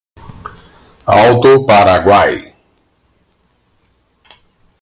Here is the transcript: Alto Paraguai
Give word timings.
Alto 1.15 1.63
Paraguai 1.63 2.41